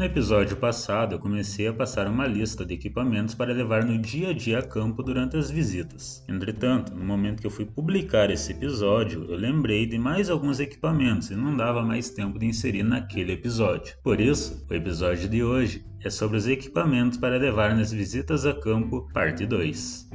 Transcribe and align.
No 0.00 0.06
episódio 0.06 0.56
passado, 0.56 1.14
eu 1.14 1.18
comecei 1.18 1.68
a 1.68 1.74
passar 1.74 2.06
uma 2.06 2.26
lista 2.26 2.64
de 2.64 2.72
equipamentos 2.72 3.34
para 3.34 3.52
levar 3.52 3.84
no 3.84 3.98
dia 3.98 4.30
a 4.30 4.32
dia 4.32 4.60
a 4.60 4.62
campo 4.62 5.02
durante 5.02 5.36
as 5.36 5.50
visitas. 5.50 6.24
Entretanto, 6.26 6.94
no 6.94 7.04
momento 7.04 7.42
que 7.42 7.46
eu 7.46 7.50
fui 7.50 7.66
publicar 7.66 8.30
esse 8.30 8.52
episódio, 8.52 9.26
eu 9.28 9.36
lembrei 9.36 9.84
de 9.84 9.98
mais 9.98 10.30
alguns 10.30 10.58
equipamentos 10.58 11.30
e 11.30 11.34
não 11.34 11.54
dava 11.54 11.82
mais 11.82 12.08
tempo 12.08 12.38
de 12.38 12.46
inserir 12.46 12.82
naquele 12.82 13.32
episódio. 13.32 13.94
Por 14.02 14.22
isso, 14.22 14.64
o 14.70 14.72
episódio 14.72 15.28
de 15.28 15.44
hoje 15.44 15.84
é 16.02 16.08
sobre 16.08 16.38
os 16.38 16.48
equipamentos 16.48 17.18
para 17.18 17.36
levar 17.36 17.76
nas 17.76 17.92
visitas 17.92 18.46
a 18.46 18.54
campo, 18.54 19.06
parte 19.12 19.44
2. 19.44 20.08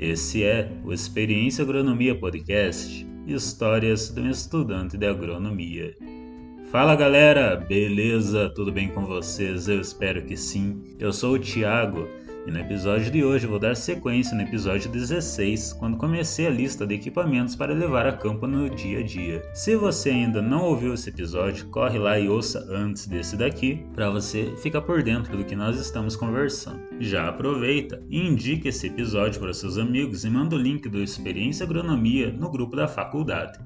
Esse 0.00 0.42
é 0.42 0.68
o 0.82 0.92
Experiência 0.92 1.62
Agronomia 1.62 2.18
Podcast 2.18 3.06
Histórias 3.24 4.08
de 4.08 4.20
um 4.20 4.30
Estudante 4.30 4.98
de 4.98 5.06
Agronomia. 5.06 5.94
Fala 6.70 6.94
galera, 6.94 7.56
beleza? 7.56 8.50
Tudo 8.50 8.70
bem 8.70 8.88
com 8.88 9.06
vocês? 9.06 9.68
Eu 9.68 9.80
espero 9.80 10.26
que 10.26 10.36
sim. 10.36 10.82
Eu 10.98 11.14
sou 11.14 11.36
o 11.36 11.38
Thiago 11.38 12.06
e 12.46 12.50
no 12.50 12.58
episódio 12.58 13.10
de 13.10 13.24
hoje 13.24 13.46
vou 13.46 13.58
dar 13.58 13.74
sequência 13.74 14.36
no 14.36 14.42
episódio 14.42 14.92
16, 14.92 15.72
quando 15.72 15.96
comecei 15.96 16.46
a 16.46 16.50
lista 16.50 16.86
de 16.86 16.94
equipamentos 16.94 17.56
para 17.56 17.72
levar 17.72 18.06
a 18.06 18.12
campo 18.12 18.46
no 18.46 18.68
dia 18.68 18.98
a 18.98 19.02
dia. 19.02 19.42
Se 19.54 19.76
você 19.76 20.10
ainda 20.10 20.42
não 20.42 20.62
ouviu 20.62 20.92
esse 20.92 21.08
episódio, 21.08 21.68
corre 21.68 21.98
lá 21.98 22.18
e 22.18 22.28
ouça 22.28 22.62
antes 22.68 23.06
desse 23.06 23.34
daqui, 23.34 23.86
para 23.94 24.10
você 24.10 24.52
ficar 24.62 24.82
por 24.82 25.02
dentro 25.02 25.38
do 25.38 25.46
que 25.46 25.56
nós 25.56 25.80
estamos 25.80 26.16
conversando. 26.16 26.82
Já 27.00 27.30
aproveita 27.30 28.02
e 28.10 28.20
indique 28.20 28.68
esse 28.68 28.88
episódio 28.88 29.40
para 29.40 29.54
seus 29.54 29.78
amigos 29.78 30.22
e 30.22 30.28
manda 30.28 30.54
o 30.54 30.58
link 30.58 30.86
do 30.86 31.02
Experiência 31.02 31.64
Agronomia 31.64 32.30
no 32.30 32.50
grupo 32.50 32.76
da 32.76 32.86
faculdade. 32.86 33.58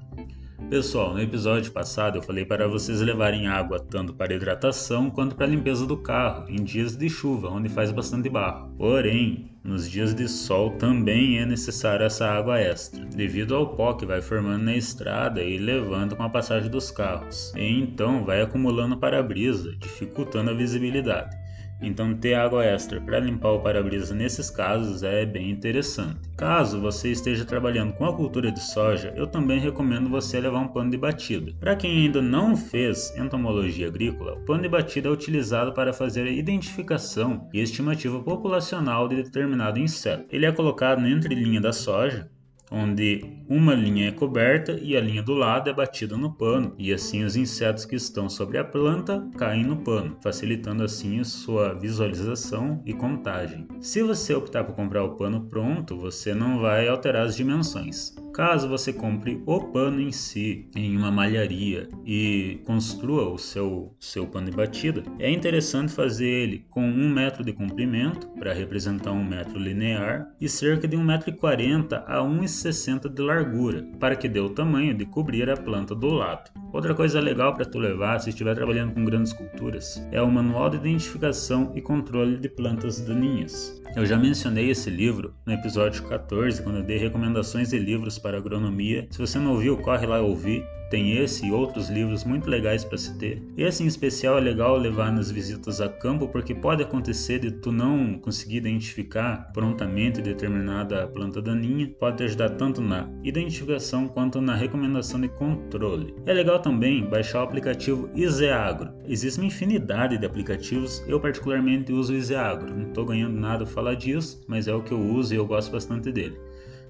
Pessoal, 0.73 1.13
no 1.13 1.21
episódio 1.21 1.71
passado 1.71 2.17
eu 2.17 2.21
falei 2.23 2.45
para 2.45 2.67
vocês 2.67 2.99
levarem 2.99 3.45
água 3.45 3.79
tanto 3.79 4.11
para 4.11 4.33
hidratação 4.33 5.07
quanto 5.07 5.35
para 5.35 5.45
limpeza 5.45 5.85
do 5.85 5.95
carro 5.95 6.49
em 6.49 6.63
dias 6.63 6.97
de 6.97 7.07
chuva, 7.07 7.47
onde 7.47 7.69
faz 7.69 7.91
bastante 7.91 8.27
barro. 8.27 8.73
Porém, 8.75 9.51
nos 9.63 9.87
dias 9.87 10.15
de 10.15 10.27
sol 10.27 10.71
também 10.71 11.37
é 11.37 11.45
necessária 11.45 12.05
essa 12.05 12.27
água 12.27 12.59
extra, 12.59 13.05
devido 13.05 13.53
ao 13.53 13.75
pó 13.75 13.93
que 13.93 14.03
vai 14.03 14.19
formando 14.19 14.63
na 14.63 14.75
estrada 14.75 15.43
e 15.43 15.59
levando 15.59 16.15
com 16.15 16.23
a 16.23 16.29
passagem 16.29 16.71
dos 16.71 16.89
carros, 16.89 17.53
e 17.55 17.79
então 17.79 18.25
vai 18.25 18.41
acumulando 18.41 18.97
para-brisa, 18.97 19.75
dificultando 19.77 20.49
a 20.49 20.55
visibilidade. 20.55 21.42
Então, 21.83 22.15
ter 22.15 22.33
água 22.33 22.63
extra 22.63 23.01
para 23.01 23.19
limpar 23.19 23.51
o 23.51 23.59
para-brisa 23.59 24.15
nesses 24.15 24.49
casos 24.49 25.03
é 25.03 25.25
bem 25.25 25.51
interessante. 25.51 26.17
Caso 26.37 26.79
você 26.79 27.11
esteja 27.11 27.43
trabalhando 27.43 27.93
com 27.93 28.05
a 28.05 28.15
cultura 28.15 28.51
de 28.51 28.61
soja, 28.61 29.13
eu 29.17 29.27
também 29.27 29.59
recomendo 29.59 30.09
você 30.09 30.39
levar 30.39 30.59
um 30.59 30.67
pano 30.69 30.89
de 30.89 30.97
batida. 30.97 31.53
Para 31.59 31.75
quem 31.75 32.05
ainda 32.05 32.21
não 32.21 32.55
fez 32.55 33.13
entomologia 33.17 33.87
agrícola, 33.87 34.35
o 34.35 34.45
pano 34.45 34.63
de 34.63 34.69
batida 34.69 35.09
é 35.09 35.11
utilizado 35.11 35.73
para 35.73 35.91
fazer 35.91 36.23
a 36.23 36.31
identificação 36.31 37.49
e 37.53 37.59
estimativa 37.59 38.19
populacional 38.21 39.07
de 39.07 39.17
determinado 39.17 39.77
inseto. 39.77 40.25
Ele 40.31 40.45
é 40.45 40.51
colocado 40.51 41.01
na 41.01 41.09
entrelinha 41.09 41.59
da 41.59 41.73
soja 41.73 42.29
onde 42.71 43.25
uma 43.47 43.73
linha 43.73 44.07
é 44.07 44.11
coberta 44.11 44.79
e 44.81 44.95
a 44.97 45.01
linha 45.01 45.21
do 45.21 45.33
lado 45.33 45.69
é 45.69 45.73
batida 45.73 46.17
no 46.17 46.33
pano, 46.33 46.73
e 46.77 46.93
assim 46.93 47.23
os 47.23 47.35
insetos 47.35 47.85
que 47.85 47.95
estão 47.95 48.29
sobre 48.29 48.57
a 48.57 48.63
planta 48.63 49.27
caem 49.37 49.63
no 49.63 49.77
pano, 49.77 50.17
facilitando 50.21 50.83
assim 50.83 51.23
sua 51.23 51.73
visualização 51.73 52.81
e 52.85 52.93
contagem. 52.93 53.67
Se 53.79 54.01
você 54.01 54.33
optar 54.33 54.63
por 54.63 54.75
comprar 54.75 55.03
o 55.03 55.15
pano 55.15 55.41
pronto, 55.49 55.97
você 55.97 56.33
não 56.33 56.59
vai 56.59 56.87
alterar 56.87 57.25
as 57.25 57.35
dimensões. 57.35 58.15
Caso 58.33 58.67
você 58.67 58.91
compre 58.91 59.43
o 59.45 59.59
pano 59.65 60.01
em 60.01 60.11
si 60.11 60.67
em 60.75 60.97
uma 60.97 61.11
malharia 61.11 61.87
e 62.03 62.59
construa 62.65 63.29
o 63.29 63.37
seu, 63.37 63.95
seu 63.99 64.25
pano 64.25 64.49
de 64.49 64.57
batida, 64.57 65.03
é 65.19 65.29
interessante 65.29 65.93
fazer 65.93 66.25
ele 66.25 66.65
com 66.71 66.81
um 66.81 67.07
metro 67.07 67.43
de 67.43 67.53
comprimento 67.53 68.27
para 68.29 68.51
representar 68.51 69.11
um 69.11 69.23
metro 69.23 69.59
linear 69.59 70.27
e 70.41 70.49
cerca 70.49 70.87
de 70.87 70.97
1,40m 70.97 72.03
a 72.07 72.21
1,60m 72.21 73.07
de 73.07 73.21
largura 73.21 73.85
para 73.99 74.15
que 74.15 74.27
dê 74.27 74.39
o 74.39 74.49
tamanho 74.49 74.95
de 74.95 75.05
cobrir 75.05 75.47
a 75.47 75.55
planta 75.55 75.93
do 75.93 76.07
lado. 76.07 76.49
Outra 76.73 76.95
coisa 76.95 77.19
legal 77.19 77.53
para 77.53 77.65
tu 77.65 77.77
levar 77.77 78.17
se 78.17 78.29
estiver 78.29 78.55
trabalhando 78.55 78.95
com 78.95 79.05
grandes 79.05 79.31
culturas 79.31 80.03
é 80.11 80.19
o 80.19 80.31
manual 80.31 80.71
de 80.71 80.77
identificação 80.77 81.71
e 81.75 81.81
controle 81.81 82.37
de 82.37 82.49
plantas 82.49 82.99
daninhas. 82.99 83.79
Eu 83.95 84.07
já 84.07 84.17
mencionei 84.17 84.71
esse 84.71 84.89
livro 84.89 85.35
no 85.45 85.53
episódio 85.53 86.01
14, 86.05 86.63
quando 86.63 86.77
eu 86.77 86.83
dei 86.83 86.97
recomendações 86.97 87.69
de 87.69 87.77
livros 87.77 88.17
para 88.23 88.37
agronomia. 88.37 89.05
Se 89.11 89.19
você 89.19 89.37
não 89.37 89.51
ouviu, 89.51 89.77
corre 89.77 90.07
lá 90.07 90.21
ouvir. 90.21 90.65
Tem 90.89 91.17
esse 91.17 91.47
e 91.47 91.51
outros 91.51 91.89
livros 91.89 92.23
muito 92.23 92.47
legais 92.47 92.85
para 92.85 92.99
se 92.99 93.17
ter. 93.17 93.41
Esse 93.57 93.83
em 93.83 93.87
especial 93.87 94.37
é 94.37 94.41
legal 94.41 94.77
levar 94.77 95.11
nas 95.11 95.31
visitas 95.31 95.81
a 95.81 95.89
campo 95.89 96.27
porque 96.27 96.53
pode 96.53 96.83
acontecer 96.83 97.39
de 97.39 97.49
tu 97.51 97.71
não 97.71 98.19
conseguir 98.19 98.57
identificar 98.57 99.51
prontamente 99.51 100.21
determinada 100.21 101.07
planta 101.07 101.41
daninha. 101.41 101.91
Pode 101.99 102.17
te 102.17 102.23
ajudar 102.25 102.51
tanto 102.51 102.79
na 102.79 103.09
identificação 103.23 104.07
quanto 104.07 104.39
na 104.39 104.53
recomendação 104.53 105.19
de 105.19 105.29
controle. 105.29 106.13
É 106.27 106.33
legal 106.33 106.59
também 106.59 107.09
baixar 107.09 107.39
o 107.39 107.45
aplicativo 107.45 108.11
Iseagro. 108.13 108.93
Existe 109.07 109.39
uma 109.39 109.47
infinidade 109.47 110.19
de 110.19 110.27
aplicativos, 110.27 111.03
eu 111.07 111.19
particularmente 111.19 111.91
uso 111.91 112.13
o 112.13 112.15
Iseagro. 112.15 112.71
Não 112.71 112.89
estou 112.89 113.03
ganhando 113.03 113.35
nada 113.35 113.65
falar 113.65 113.95
disso, 113.95 114.43
mas 114.47 114.67
é 114.67 114.73
o 114.75 114.83
que 114.83 114.91
eu 114.91 114.99
uso 114.99 115.33
e 115.33 115.37
eu 115.37 115.47
gosto 115.47 115.71
bastante 115.71 116.11
dele. 116.11 116.37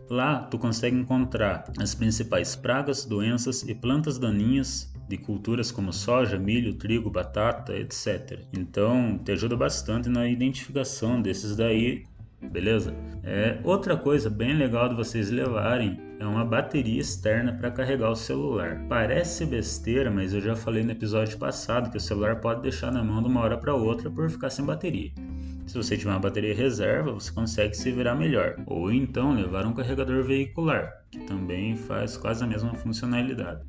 Lá 0.10 0.40
tu 0.40 0.58
consegue 0.58 0.96
encontrar 0.96 1.72
as 1.80 1.96
principais 1.96 2.56
pragas, 2.56 3.06
doenças 3.06 3.64
e 3.64 3.74
plantas 3.74 4.18
daninhas 4.18 4.94
de 5.08 5.18
culturas 5.18 5.72
como 5.72 5.92
soja, 5.92 6.38
milho, 6.38 6.76
trigo, 6.76 7.10
batata, 7.10 7.76
etc. 7.76 8.40
Então 8.54 9.18
te 9.18 9.32
ajuda 9.32 9.56
bastante 9.56 10.10
na 10.10 10.28
identificação 10.28 11.22
desses 11.22 11.56
daí, 11.56 12.04
beleza? 12.42 12.94
É, 13.24 13.60
outra 13.64 13.96
coisa 13.98 14.30
bem 14.30 14.54
legal 14.54 14.90
de 14.90 14.96
vocês 14.96 15.30
levarem 15.30 16.00
é 16.20 16.26
uma 16.26 16.46
bateria 16.46 17.02
externa 17.02 17.54
para 17.54 17.72
carregar 17.72 18.12
o 18.12 18.16
celular. 18.16 18.86
Parece 18.88 19.46
besteira, 19.46 20.10
mas 20.10 20.34
eu 20.34 20.42
já 20.42 20.56
falei 20.56 20.84
no 20.84 20.92
episódio 20.92 21.38
passado 21.38 21.92
que 21.92 21.98
o 21.98 22.02
celular 22.02 22.40
pode 22.40 22.62
deixar 22.62 22.92
na 22.92 23.04
mão 23.04 23.22
de 23.22 23.30
uma 23.30 23.42
hora 23.42 23.58
para 23.58 23.76
outra 23.76 24.10
por 24.10 24.30
ficar 24.30 24.50
sem 24.50 24.66
bateria. 24.66 25.12
Se 25.66 25.78
você 25.78 25.98
tiver 25.98 26.12
uma 26.12 26.20
bateria 26.20 26.54
reserva, 26.54 27.14
você 27.14 27.32
consegue 27.32 27.76
se 27.76 27.92
virar 27.92 28.16
melhor. 28.16 28.56
Ou 28.68 28.92
então 28.92 29.34
levar 29.34 29.66
um 29.66 29.74
carregador 29.74 30.24
veicular, 30.24 30.92
que 31.10 31.20
também 31.20 31.76
faz 31.76 32.18
quase 32.18 32.44
a 32.44 32.48
mesma 32.48 32.74
funcionalidade. 32.76 33.62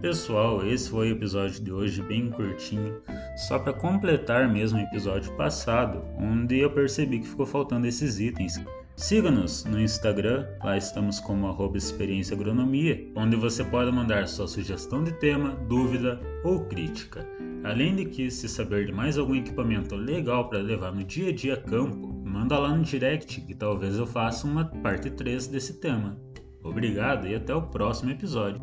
Pessoal, 0.00 0.64
esse 0.64 0.90
foi 0.90 1.10
o 1.10 1.16
episódio 1.16 1.62
de 1.62 1.72
hoje 1.72 2.02
bem 2.02 2.30
curtinho, 2.30 3.00
só 3.36 3.58
para 3.58 3.72
completar 3.72 4.48
mesmo 4.48 4.78
o 4.78 4.82
episódio 4.82 5.32
passado, 5.32 6.04
onde 6.16 6.58
eu 6.58 6.70
percebi 6.70 7.18
que 7.18 7.26
ficou 7.26 7.46
faltando 7.46 7.86
esses 7.86 8.20
itens. 8.20 8.60
Siga-nos 8.98 9.64
no 9.64 9.80
Instagram, 9.80 10.44
lá 10.62 10.76
estamos 10.76 11.20
como 11.20 11.46
arroba 11.46 11.78
experiência 11.78 12.34
agronomia, 12.34 13.08
onde 13.14 13.36
você 13.36 13.62
pode 13.62 13.92
mandar 13.92 14.26
sua 14.26 14.48
sugestão 14.48 15.04
de 15.04 15.12
tema, 15.12 15.50
dúvida 15.68 16.20
ou 16.42 16.64
crítica. 16.64 17.24
Além 17.62 17.94
de 17.94 18.06
que, 18.06 18.28
se 18.28 18.48
saber 18.48 18.86
de 18.86 18.92
mais 18.92 19.16
algum 19.16 19.36
equipamento 19.36 19.94
legal 19.94 20.48
para 20.48 20.58
levar 20.58 20.92
no 20.92 21.04
dia 21.04 21.30
a 21.30 21.32
dia 21.32 21.54
a 21.54 21.56
campo, 21.56 22.08
manda 22.24 22.58
lá 22.58 22.76
no 22.76 22.82
direct 22.82 23.40
que 23.40 23.54
talvez 23.54 23.96
eu 23.96 24.06
faça 24.06 24.48
uma 24.48 24.64
parte 24.64 25.08
3 25.10 25.46
desse 25.46 25.74
tema. 25.74 26.18
Obrigado 26.60 27.28
e 27.28 27.36
até 27.36 27.54
o 27.54 27.62
próximo 27.62 28.10
episódio. 28.10 28.60